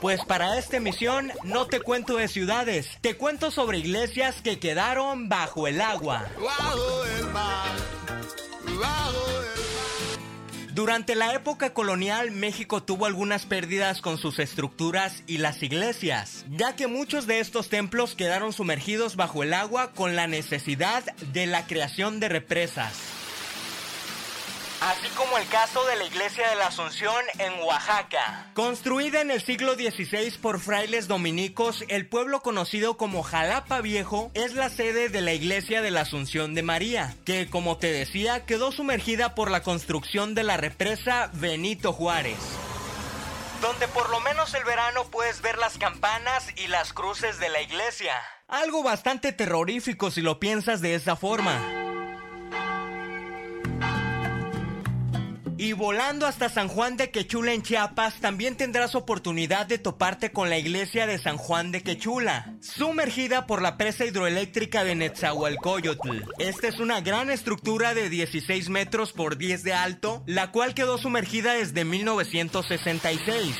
[0.00, 5.28] Pues para esta emisión no te cuento de ciudades, te cuento sobre iglesias que quedaron
[5.28, 6.28] bajo el agua.
[10.72, 16.76] Durante la época colonial, México tuvo algunas pérdidas con sus estructuras y las iglesias, ya
[16.76, 21.66] que muchos de estos templos quedaron sumergidos bajo el agua con la necesidad de la
[21.66, 23.21] creación de represas
[24.90, 28.50] así como el caso de la iglesia de la Asunción en Oaxaca.
[28.54, 34.54] Construida en el siglo XVI por frailes dominicos, el pueblo conocido como Jalapa Viejo es
[34.54, 38.72] la sede de la iglesia de la Asunción de María, que como te decía quedó
[38.72, 42.38] sumergida por la construcción de la represa Benito Juárez
[43.60, 47.62] donde por lo menos el verano puedes ver las campanas y las cruces de la
[47.62, 48.14] iglesia.
[48.48, 51.91] Algo bastante terrorífico si lo piensas de esa forma.
[55.62, 60.50] Y volando hasta San Juan de Quechula en Chiapas, también tendrás oportunidad de toparte con
[60.50, 66.24] la iglesia de San Juan de Quechula, sumergida por la presa hidroeléctrica de Netzahualcoyotl.
[66.40, 70.98] Esta es una gran estructura de 16 metros por 10 de alto, la cual quedó
[70.98, 73.56] sumergida desde 1966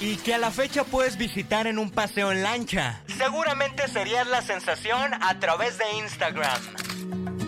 [0.00, 3.02] y que a la fecha puedes visitar en un paseo en lancha.
[3.18, 7.39] Seguramente serías la sensación a través de Instagram.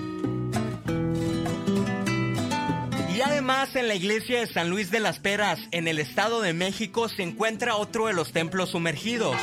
[3.22, 7.08] Además en la iglesia de San Luis de las Peras, en el Estado de México,
[7.08, 9.36] se encuentra otro de los templos sumergidos.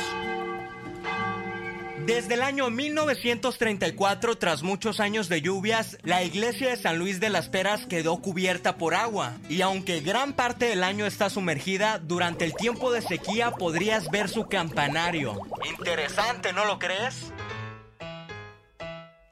[2.06, 7.30] Desde el año 1934, tras muchos años de lluvias, la iglesia de San Luis de
[7.30, 9.34] las Peras quedó cubierta por agua.
[9.48, 14.28] Y aunque gran parte del año está sumergida, durante el tiempo de sequía podrías ver
[14.28, 15.38] su campanario.
[15.68, 17.32] Interesante, ¿no lo crees?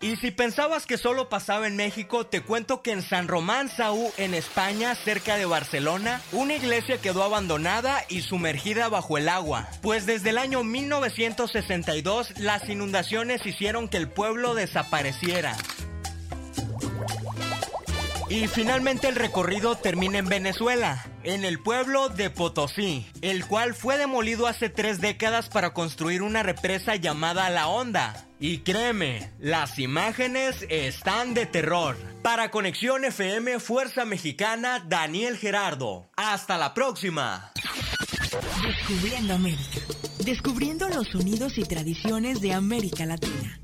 [0.00, 4.12] Y si pensabas que solo pasaba en México, te cuento que en San Román Saúl,
[4.16, 9.68] en España, cerca de Barcelona, una iglesia quedó abandonada y sumergida bajo el agua.
[9.82, 15.56] Pues desde el año 1962 las inundaciones hicieron que el pueblo desapareciera.
[18.30, 23.96] Y finalmente el recorrido termina en Venezuela, en el pueblo de Potosí, el cual fue
[23.96, 28.26] demolido hace tres décadas para construir una represa llamada La Honda.
[28.38, 31.96] Y créeme, las imágenes están de terror.
[32.22, 36.10] Para Conexión FM Fuerza Mexicana, Daniel Gerardo.
[36.16, 37.52] Hasta la próxima.
[38.62, 39.80] Descubriendo América.
[40.22, 43.58] Descubriendo los sonidos y tradiciones de América Latina.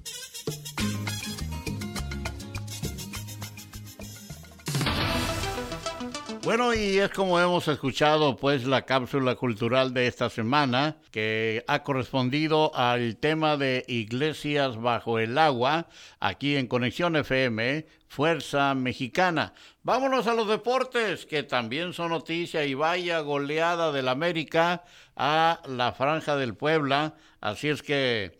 [6.44, 11.82] Bueno, y es como hemos escuchado, pues, la cápsula cultural de esta semana, que ha
[11.82, 15.88] correspondido al tema de iglesias bajo el agua,
[16.20, 19.54] aquí en Conexión FM, Fuerza Mexicana.
[19.84, 24.84] Vámonos a los deportes, que también son noticia, y vaya goleada del América
[25.16, 27.14] a la Franja del Puebla.
[27.40, 28.38] Así es que,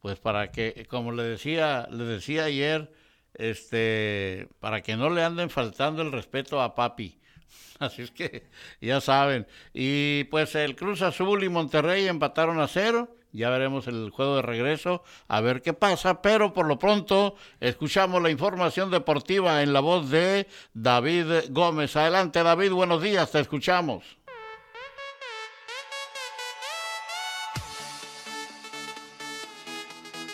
[0.00, 2.90] pues, para que, como le decía, le decía ayer,
[3.34, 7.18] este, para que no le anden faltando el respeto a papi
[7.78, 8.48] Así es que
[8.80, 9.46] ya saben.
[9.72, 13.16] Y pues el Cruz Azul y Monterrey empataron a cero.
[13.34, 16.20] Ya veremos el juego de regreso, a ver qué pasa.
[16.20, 21.96] Pero por lo pronto, escuchamos la información deportiva en la voz de David Gómez.
[21.96, 24.21] Adelante, David, buenos días, te escuchamos.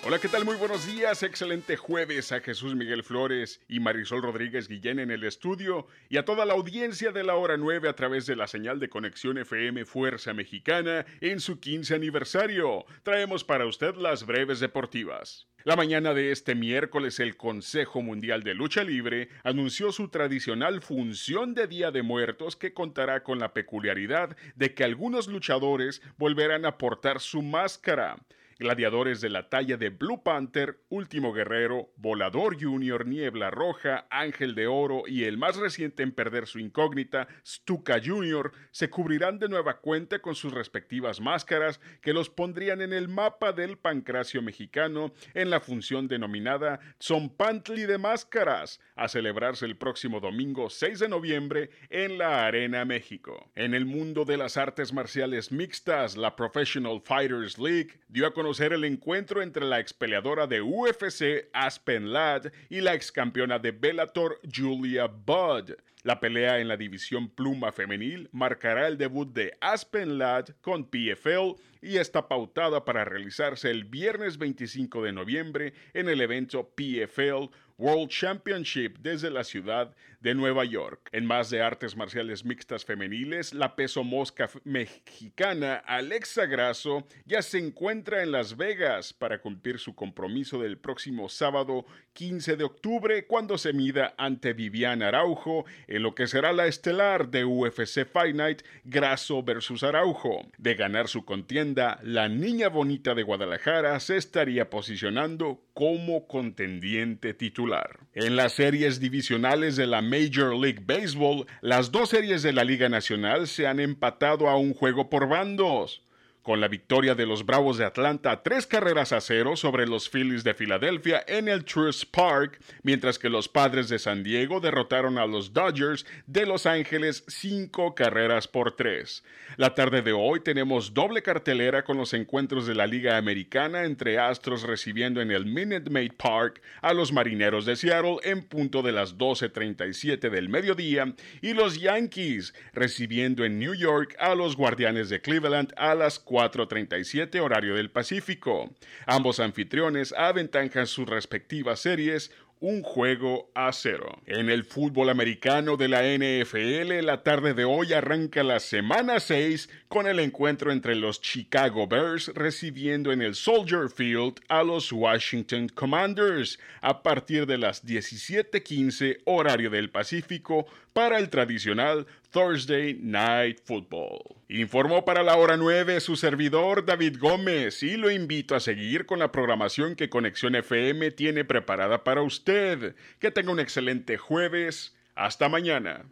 [0.09, 0.47] Hola, ¿qué tal?
[0.47, 1.23] Muy buenos días.
[1.23, 6.25] Excelente jueves a Jesús Miguel Flores y Marisol Rodríguez Guillén en el estudio y a
[6.25, 9.85] toda la audiencia de la hora 9 a través de la señal de conexión FM
[9.85, 12.87] Fuerza Mexicana en su 15 aniversario.
[13.03, 15.47] Traemos para usted las breves deportivas.
[15.65, 21.53] La mañana de este miércoles el Consejo Mundial de Lucha Libre anunció su tradicional función
[21.53, 26.79] de Día de Muertos que contará con la peculiaridad de que algunos luchadores volverán a
[26.79, 28.17] portar su máscara
[28.59, 34.67] gladiadores de la talla de Blue Panther, Último Guerrero, Volador Junior, Niebla Roja, Ángel de
[34.67, 39.79] Oro y el más reciente en perder su incógnita, Stuka Junior, se cubrirán de nueva
[39.79, 45.51] cuenta con sus respectivas máscaras que los pondrían en el mapa del pancracio mexicano en
[45.51, 52.19] la función denominada Zompantli de Máscaras, a celebrarse el próximo domingo 6 de noviembre en
[52.19, 53.51] la Arena México.
[53.55, 58.48] En el mundo de las artes marciales mixtas, la Professional Fighters League dio a conocer
[58.57, 63.73] el encuentro entre la ex peleadora de UFC Aspen Ladd y la ex campeona de
[63.73, 65.73] Bellator Julia Budd.
[66.03, 71.61] La pelea en la división pluma femenil marcará el debut de Aspen Ladd con PFL
[71.83, 78.11] y está pautada para realizarse el viernes 25 de noviembre en el evento PFL World
[78.11, 81.09] Championship desde la ciudad de Nueva York.
[81.13, 87.59] En más de artes marciales mixtas femeniles, la peso mosca mexicana Alexa Grasso ya se
[87.59, 93.59] encuentra en Las Vegas para cumplir su compromiso del próximo sábado 15 de octubre cuando
[93.59, 98.63] se mida ante Viviana Araujo en lo que será la estelar de UFC Fight Night
[98.83, 100.49] Grasso versus Araujo.
[100.59, 107.68] De ganar su contienda, la niña bonita de Guadalajara se estaría posicionando como contendiente titular.
[108.15, 112.89] En las series divisionales de la Major League Baseball, las dos series de la Liga
[112.89, 116.03] Nacional se han empatado a un juego por bandos
[116.49, 120.45] con la victoria de los Bravos de Atlanta tres carreras a cero sobre los Phillies
[120.45, 125.27] de Filadelfia en el Truist Park, mientras que los Padres de San Diego derrotaron a
[125.27, 129.23] los Dodgers de Los Ángeles cinco carreras por tres.
[129.59, 134.19] La tarde de hoy tenemos doble cartelera con los encuentros de la Liga Americana entre
[134.19, 138.93] Astros recibiendo en el Minute Maid Park a los Marineros de Seattle en punto de
[138.93, 145.21] las 12.37 del mediodía y los Yankees recibiendo en New York a los Guardianes de
[145.21, 148.71] Cleveland a las 4 4.37 horario del Pacífico.
[149.07, 152.31] Ambos anfitriones aventajan sus respectivas series
[152.61, 154.21] un juego a cero.
[154.27, 159.69] En el fútbol americano de la NFL, la tarde de hoy arranca la semana 6
[159.89, 165.69] con el encuentro entre los Chicago Bears recibiendo en el Soldier Field a los Washington
[165.69, 174.37] Commanders a partir de las 17:15 horario del Pacífico para el tradicional Thursday Night Football.
[174.49, 179.19] Informó para la hora 9 su servidor David Gómez y lo invito a seguir con
[179.19, 182.95] la programación que Conexión FM tiene preparada para usted.
[183.19, 184.95] Que tenga un excelente jueves.
[185.15, 186.05] Hasta mañana.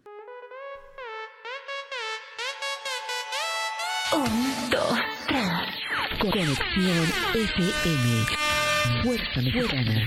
[4.12, 5.42] Un, dos, tres.
[6.20, 8.26] Conexión FM.
[9.02, 10.06] Fuerza Mexicana.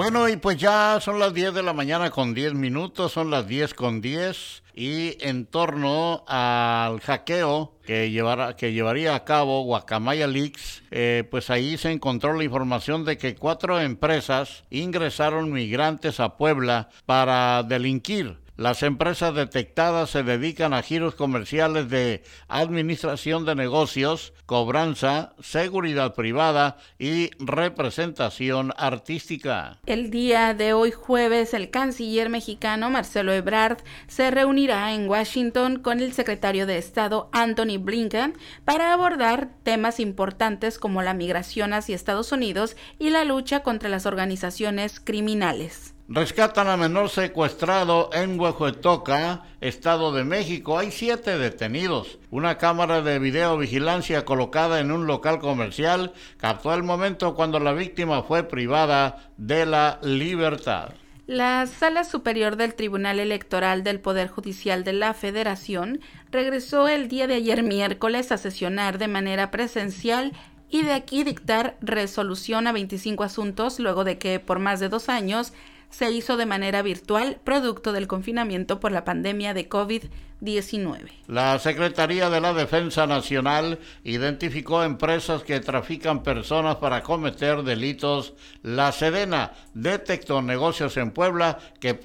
[0.00, 3.46] Bueno, y pues ya son las 10 de la mañana con 10 minutos, son las
[3.46, 10.26] 10 con 10 y en torno al hackeo que, llevará, que llevaría a cabo Guacamaya
[10.26, 16.38] Leaks, eh, pues ahí se encontró la información de que cuatro empresas ingresaron migrantes a
[16.38, 18.38] Puebla para delinquir.
[18.60, 26.76] Las empresas detectadas se dedican a giros comerciales de administración de negocios, cobranza, seguridad privada
[26.98, 29.78] y representación artística.
[29.86, 36.00] El día de hoy jueves, el canciller mexicano Marcelo Ebrard se reunirá en Washington con
[36.00, 38.34] el secretario de Estado Anthony Blinken
[38.66, 44.04] para abordar temas importantes como la migración hacia Estados Unidos y la lucha contra las
[44.04, 45.94] organizaciones criminales.
[46.12, 50.76] Rescatan a menor secuestrado en Huehuetoca, Estado de México.
[50.76, 52.18] Hay siete detenidos.
[52.32, 58.24] Una cámara de videovigilancia colocada en un local comercial captó el momento cuando la víctima
[58.24, 60.94] fue privada de la libertad.
[61.28, 66.00] La Sala Superior del Tribunal Electoral del Poder Judicial de la Federación
[66.32, 70.32] regresó el día de ayer miércoles a sesionar de manera presencial
[70.70, 75.08] y de aquí dictar resolución a 25 asuntos luego de que por más de dos
[75.08, 75.52] años
[75.90, 81.10] se hizo de manera virtual producto del confinamiento por la pandemia de COVID-19.
[81.26, 88.34] La Secretaría de la Defensa Nacional identificó empresas que trafican personas para cometer delitos.
[88.62, 91.98] La Sedena detectó negocios en Puebla que,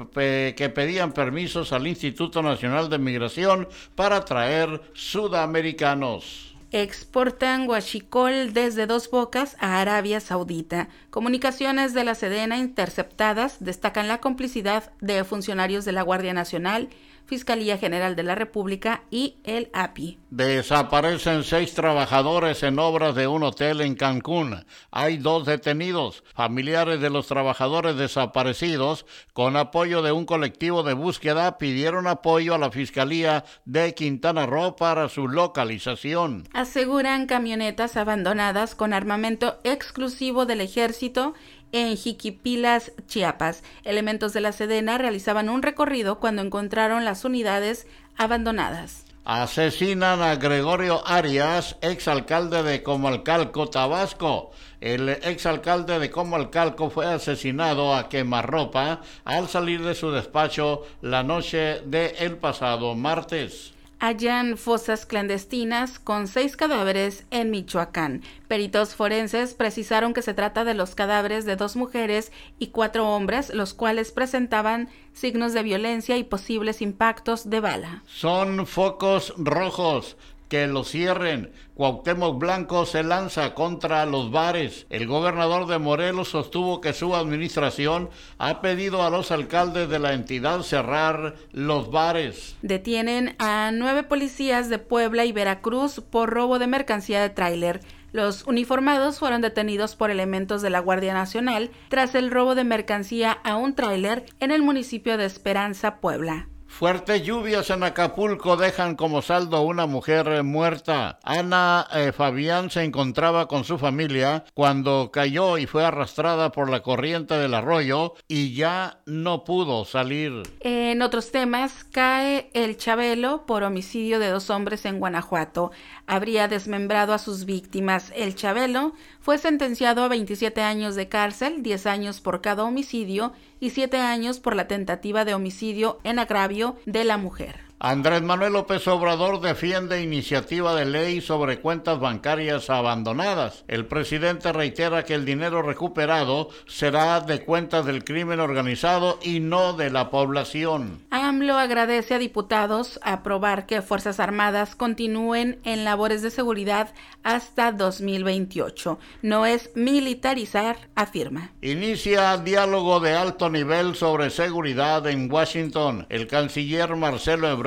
[0.55, 6.44] que pedían permisos al Instituto Nacional de Migración para traer sudamericanos
[6.81, 10.89] exportan guachicol desde Dos Bocas a Arabia Saudita.
[11.09, 16.89] Comunicaciones de la Sedena interceptadas destacan la complicidad de funcionarios de la Guardia Nacional
[17.25, 20.19] Fiscalía General de la República y el API.
[20.29, 24.65] Desaparecen seis trabajadores en obras de un hotel en Cancún.
[24.91, 26.23] Hay dos detenidos.
[26.33, 32.57] Familiares de los trabajadores desaparecidos, con apoyo de un colectivo de búsqueda, pidieron apoyo a
[32.57, 36.47] la Fiscalía de Quintana Roo para su localización.
[36.53, 41.33] Aseguran camionetas abandonadas con armamento exclusivo del ejército
[41.71, 43.63] en Jiquipilas, Chiapas.
[43.83, 47.87] Elementos de la Sedena realizaban un recorrido cuando encontraron las unidades
[48.17, 49.05] abandonadas.
[49.25, 54.51] Asesinan a Gregorio Arias, exalcalde de Comalcalco, Tabasco.
[54.79, 61.81] El exalcalde de Comalcalco fue asesinado a quemarropa al salir de su despacho la noche
[61.85, 68.21] del el pasado martes hallan fosas clandestinas con seis cadáveres en Michoacán.
[68.47, 73.53] Peritos forenses precisaron que se trata de los cadáveres de dos mujeres y cuatro hombres,
[73.53, 78.03] los cuales presentaban signos de violencia y posibles impactos de bala.
[78.05, 80.17] Son focos rojos
[80.47, 81.51] que lo cierren.
[81.75, 84.85] Cuauhtémoc Blanco se lanza contra los bares.
[84.89, 90.13] El gobernador de Morelos sostuvo que su administración ha pedido a los alcaldes de la
[90.13, 92.55] entidad cerrar los bares.
[92.61, 97.81] Detienen a nueve policías de Puebla y Veracruz por robo de mercancía de tráiler.
[98.11, 103.33] Los uniformados fueron detenidos por elementos de la Guardia Nacional tras el robo de mercancía
[103.43, 106.47] a un tráiler en el municipio de Esperanza, Puebla.
[106.77, 111.19] Fuertes lluvias en Acapulco dejan como saldo una mujer muerta.
[111.23, 116.81] Ana eh, Fabián se encontraba con su familia cuando cayó y fue arrastrada por la
[116.81, 120.43] corriente del arroyo y ya no pudo salir.
[120.59, 125.71] En otros temas, cae el Chabelo por homicidio de dos hombres en Guanajuato.
[126.07, 128.11] Habría desmembrado a sus víctimas.
[128.17, 133.31] El Chabelo fue sentenciado a 27 años de cárcel, 10 años por cada homicidio
[133.65, 137.64] y siete años por la tentativa de homicidio en agravio de la mujer.
[137.77, 143.65] Andrés Manuel López Obrador defiende iniciativa de ley sobre cuentas bancarias abandonadas.
[143.67, 149.73] El presidente reitera que el dinero recuperado será de cuentas del crimen organizado y no
[149.73, 151.01] de la población.
[151.09, 158.99] AMLO agradece a diputados aprobar que Fuerzas Armadas continúen en labores de seguridad hasta 2028.
[159.21, 161.51] No es militarizar, afirma.
[161.61, 166.05] Inicia diálogo de alto nivel sobre seguridad en Washington.
[166.09, 167.64] El canciller Marcelo Ebrard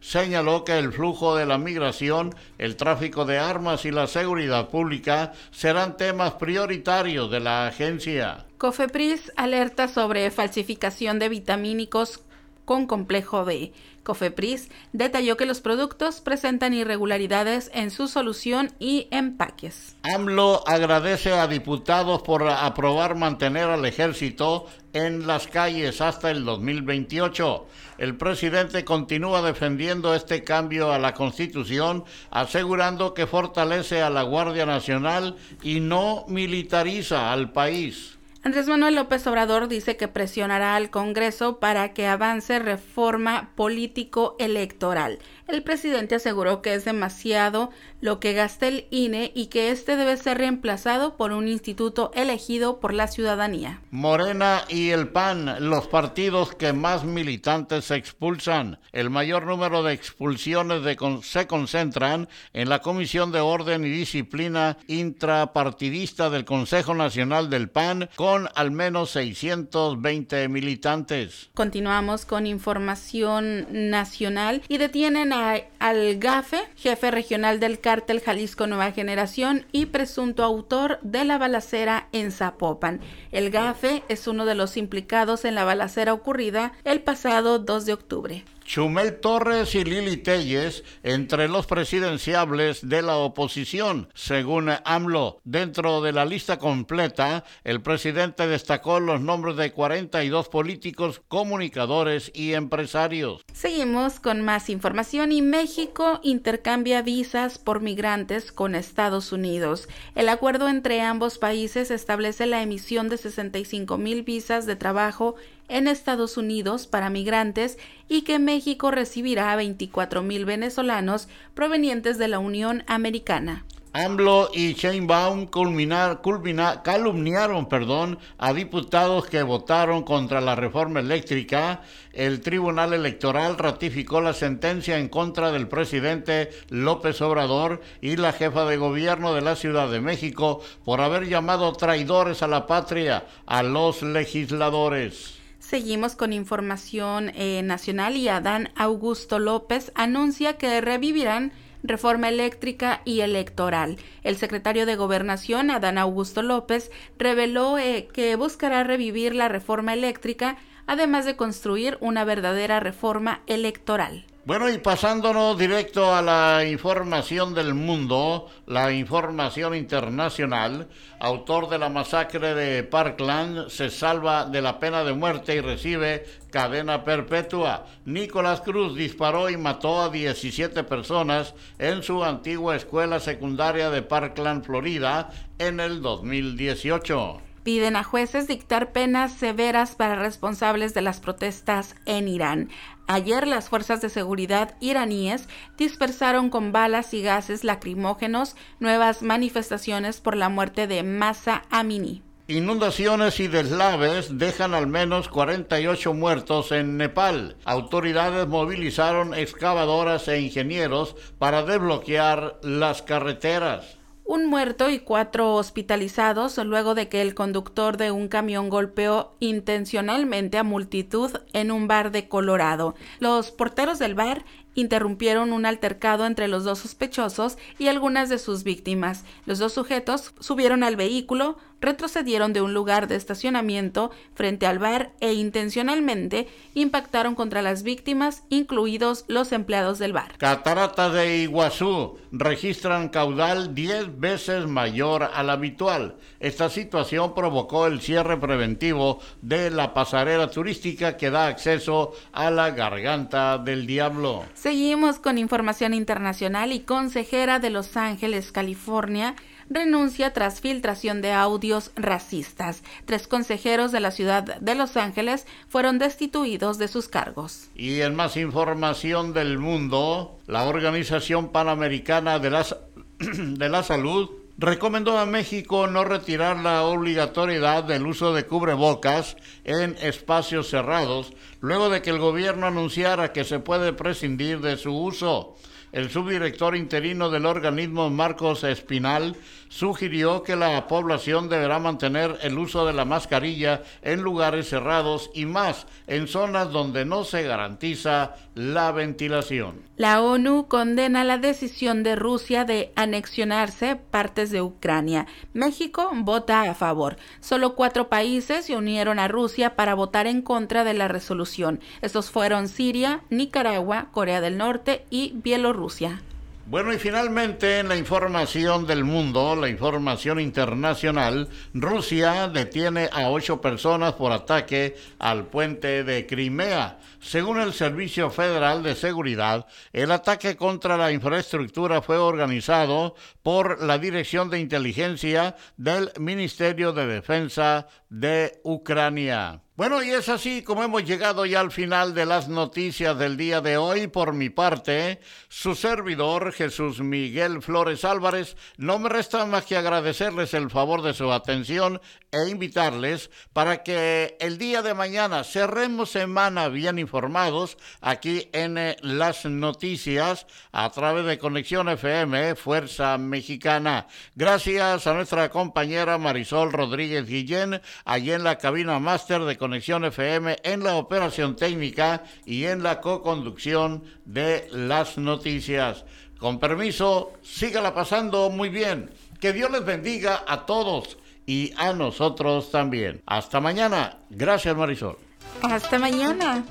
[0.00, 5.32] señaló que el flujo de la migración, el tráfico de armas y la seguridad pública
[5.50, 8.46] serán temas prioritarios de la agencia.
[8.58, 12.20] Cofepris alerta sobre falsificación de vitamínicos
[12.64, 13.72] con complejo B.
[14.02, 19.96] Cofepris detalló que los productos presentan irregularidades en su solución y empaques.
[20.02, 27.66] AMLO agradece a diputados por aprobar mantener al ejército en las calles hasta el 2028.
[27.98, 34.66] El presidente continúa defendiendo este cambio a la Constitución, asegurando que fortalece a la Guardia
[34.66, 38.19] Nacional y no militariza al país.
[38.42, 45.18] Andrés Manuel López Obrador dice que presionará al Congreso para que avance reforma político-electoral.
[45.50, 47.70] El presidente aseguró que es demasiado
[48.00, 52.78] lo que gasta el INE y que este debe ser reemplazado por un instituto elegido
[52.78, 53.80] por la ciudadanía.
[53.90, 58.78] Morena y el PAN, los partidos que más militantes expulsan.
[58.92, 60.82] El mayor número de expulsiones
[61.24, 68.08] se concentran en la Comisión de Orden y Disciplina intrapartidista del Consejo Nacional del PAN
[68.14, 71.50] con al menos 620 militantes.
[71.54, 75.32] Continuamos con información nacional y detienen
[75.78, 82.08] al GAFE, jefe regional del cártel Jalisco Nueva Generación y presunto autor de la balacera
[82.12, 83.00] en Zapopan.
[83.32, 87.92] El GAFE es uno de los implicados en la balacera ocurrida el pasado 2 de
[87.92, 88.44] octubre.
[88.72, 95.40] Chumel Torres y Lili Telles entre los presidenciables de la oposición, según AMLO.
[95.42, 102.52] Dentro de la lista completa, el presidente destacó los nombres de 42 políticos, comunicadores y
[102.52, 103.42] empresarios.
[103.52, 109.88] Seguimos con más información y México intercambia visas por migrantes con Estados Unidos.
[110.14, 115.34] El acuerdo entre ambos países establece la emisión de 65 mil visas de trabajo
[115.70, 122.28] en Estados Unidos para migrantes y que México recibirá a 24 mil venezolanos provenientes de
[122.28, 123.64] la Unión Americana.
[123.92, 131.82] AMLO y Sheinbaum culminar, culminar, calumniaron perdón, a diputados que votaron contra la reforma eléctrica.
[132.12, 138.64] El Tribunal Electoral ratificó la sentencia en contra del presidente López Obrador y la jefa
[138.64, 143.64] de gobierno de la Ciudad de México por haber llamado traidores a la patria a
[143.64, 145.39] los legisladores.
[145.70, 151.52] Seguimos con información eh, nacional y Adán Augusto López anuncia que revivirán
[151.84, 153.96] reforma eléctrica y electoral.
[154.24, 160.56] El secretario de Gobernación, Adán Augusto López, reveló eh, que buscará revivir la reforma eléctrica,
[160.88, 164.24] además de construir una verdadera reforma electoral.
[164.50, 170.88] Bueno, y pasándonos directo a la información del mundo, la información internacional,
[171.20, 176.26] autor de la masacre de Parkland se salva de la pena de muerte y recibe
[176.50, 177.86] cadena perpetua.
[178.06, 184.64] Nicolás Cruz disparó y mató a 17 personas en su antigua escuela secundaria de Parkland,
[184.64, 185.30] Florida,
[185.60, 192.28] en el 2018 piden a jueces dictar penas severas para responsables de las protestas en
[192.28, 192.70] Irán.
[193.12, 200.36] Ayer las fuerzas de seguridad iraníes dispersaron con balas y gases lacrimógenos nuevas manifestaciones por
[200.36, 202.22] la muerte de Masa Amini.
[202.46, 207.56] Inundaciones y deslaves dejan al menos 48 muertos en Nepal.
[207.64, 213.99] Autoridades movilizaron excavadoras e ingenieros para desbloquear las carreteras
[214.30, 220.56] un muerto y cuatro hospitalizados luego de que el conductor de un camión golpeó intencionalmente
[220.56, 222.94] a multitud en un bar de Colorado.
[223.18, 224.44] Los porteros del bar
[224.74, 229.24] interrumpieron un altercado entre los dos sospechosos y algunas de sus víctimas.
[229.46, 235.12] Los dos sujetos subieron al vehículo, retrocedieron de un lugar de estacionamiento frente al bar
[235.20, 240.36] e intencionalmente impactaron contra las víctimas, incluidos los empleados del bar.
[240.38, 246.16] Cataratas de Iguazú registran caudal 10 veces mayor al habitual.
[246.38, 252.70] Esta situación provocó el cierre preventivo de la pasarela turística que da acceso a la
[252.70, 254.44] garganta del diablo.
[254.60, 259.34] Seguimos con información internacional y consejera de Los Ángeles, California,
[259.70, 262.82] renuncia tras filtración de audios racistas.
[263.06, 267.70] Tres consejeros de la ciudad de Los Ángeles fueron destituidos de sus cargos.
[267.74, 272.66] Y en más información del mundo, la Organización Panamericana de la,
[273.18, 274.28] de la Salud
[274.60, 281.88] recomendó a México no retirar la obligatoriedad del uso de cubrebocas en espacios cerrados, luego
[281.88, 285.56] de que el gobierno anunciara que se puede prescindir de su uso.
[285.92, 289.34] El subdirector interino del organismo, Marcos Espinal,
[289.70, 295.46] sugirió que la población deberá mantener el uso de la mascarilla en lugares cerrados y
[295.46, 299.80] más en zonas donde no se garantiza la ventilación.
[299.96, 305.26] La ONU condena la decisión de Rusia de anexionarse partes de Ucrania.
[305.54, 307.16] México vota a favor.
[307.38, 311.80] Solo cuatro países se unieron a Rusia para votar en contra de la resolución.
[312.02, 316.22] Estos fueron Siria, Nicaragua, Corea del Norte y Bielorrusia.
[316.70, 323.60] Bueno, y finalmente en la información del mundo, la información internacional, Rusia detiene a ocho
[323.60, 327.00] personas por ataque al puente de Crimea.
[327.20, 333.98] Según el Servicio Federal de Seguridad, el ataque contra la infraestructura fue organizado por la
[333.98, 339.60] Dirección de Inteligencia del Ministerio de Defensa de Ucrania.
[339.80, 343.62] Bueno, y es así como hemos llegado ya al final de las noticias del día
[343.62, 344.08] de hoy.
[344.08, 350.52] Por mi parte, su servidor Jesús Miguel Flores Álvarez, no me resta más que agradecerles
[350.52, 351.98] el favor de su atención
[352.30, 358.96] e invitarles para que el día de mañana cerremos semana bien informados aquí en eh,
[359.02, 364.06] las noticias a través de Conexión FM Fuerza Mexicana.
[364.36, 370.58] Gracias a nuestra compañera Marisol Rodríguez Guillén, allí en la cabina máster de Conexión FM,
[370.62, 376.04] en la operación técnica y en la co-conducción de las noticias.
[376.38, 379.10] Con permiso, sígala pasando muy bien.
[379.40, 383.20] Que Dios les bendiga a todos y a nosotros también.
[383.26, 384.18] Hasta mañana.
[384.30, 385.29] Gracias, Marisol.
[385.62, 386.64] Hasta mañana.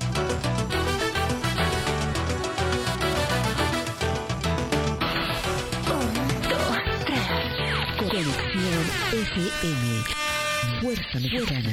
[7.98, 10.04] Conexión FM.
[10.80, 11.72] Fuerza Mexicana.